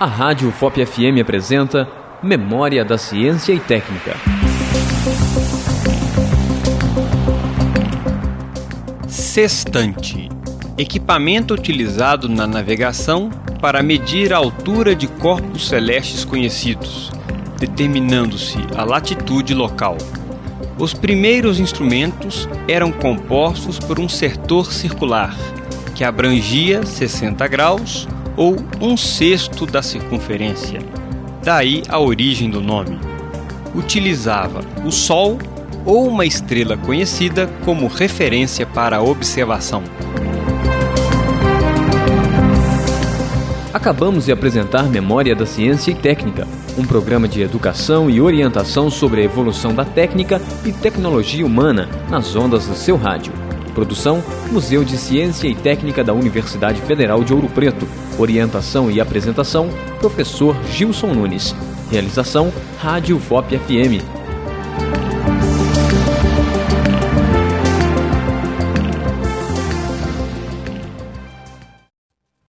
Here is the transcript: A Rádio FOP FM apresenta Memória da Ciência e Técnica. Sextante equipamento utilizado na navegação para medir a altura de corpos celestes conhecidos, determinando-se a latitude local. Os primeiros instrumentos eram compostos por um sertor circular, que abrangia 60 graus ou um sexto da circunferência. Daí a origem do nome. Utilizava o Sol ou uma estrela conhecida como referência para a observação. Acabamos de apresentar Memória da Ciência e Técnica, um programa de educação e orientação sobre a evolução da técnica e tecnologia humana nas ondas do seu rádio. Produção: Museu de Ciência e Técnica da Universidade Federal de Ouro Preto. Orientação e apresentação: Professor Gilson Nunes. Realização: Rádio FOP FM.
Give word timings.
A 0.00 0.06
Rádio 0.06 0.52
FOP 0.52 0.86
FM 0.86 1.20
apresenta 1.20 1.88
Memória 2.22 2.84
da 2.84 2.96
Ciência 2.96 3.52
e 3.52 3.58
Técnica. 3.58 4.14
Sextante 9.08 10.28
equipamento 10.78 11.52
utilizado 11.52 12.28
na 12.28 12.46
navegação 12.46 13.28
para 13.60 13.82
medir 13.82 14.32
a 14.32 14.36
altura 14.36 14.94
de 14.94 15.08
corpos 15.08 15.66
celestes 15.66 16.24
conhecidos, 16.24 17.10
determinando-se 17.58 18.58
a 18.76 18.84
latitude 18.84 19.52
local. 19.52 19.98
Os 20.78 20.94
primeiros 20.94 21.58
instrumentos 21.58 22.48
eram 22.68 22.92
compostos 22.92 23.80
por 23.80 23.98
um 23.98 24.08
sertor 24.08 24.72
circular, 24.72 25.34
que 25.92 26.04
abrangia 26.04 26.86
60 26.86 27.48
graus 27.48 28.06
ou 28.38 28.56
um 28.80 28.96
sexto 28.96 29.66
da 29.66 29.82
circunferência. 29.82 30.78
Daí 31.42 31.82
a 31.88 31.98
origem 31.98 32.48
do 32.48 32.60
nome. 32.60 32.96
Utilizava 33.74 34.60
o 34.84 34.92
Sol 34.92 35.38
ou 35.84 36.06
uma 36.06 36.24
estrela 36.24 36.76
conhecida 36.76 37.48
como 37.64 37.88
referência 37.88 38.64
para 38.64 38.98
a 38.98 39.02
observação. 39.02 39.82
Acabamos 43.74 44.26
de 44.26 44.32
apresentar 44.32 44.84
Memória 44.84 45.34
da 45.34 45.44
Ciência 45.44 45.90
e 45.90 45.94
Técnica, 45.94 46.46
um 46.76 46.84
programa 46.84 47.26
de 47.26 47.42
educação 47.42 48.08
e 48.08 48.20
orientação 48.20 48.90
sobre 48.90 49.20
a 49.20 49.24
evolução 49.24 49.74
da 49.74 49.84
técnica 49.84 50.40
e 50.64 50.72
tecnologia 50.72 51.44
humana 51.44 51.88
nas 52.08 52.34
ondas 52.36 52.66
do 52.66 52.74
seu 52.74 52.96
rádio. 52.96 53.47
Produção: 53.78 54.24
Museu 54.50 54.82
de 54.82 54.98
Ciência 54.98 55.46
e 55.46 55.54
Técnica 55.54 56.02
da 56.02 56.12
Universidade 56.12 56.80
Federal 56.82 57.22
de 57.22 57.32
Ouro 57.32 57.48
Preto. 57.48 57.86
Orientação 58.18 58.90
e 58.90 59.00
apresentação: 59.00 59.70
Professor 60.00 60.56
Gilson 60.72 61.14
Nunes. 61.14 61.54
Realização: 61.88 62.52
Rádio 62.80 63.20
FOP 63.20 63.56
FM. 63.56 64.02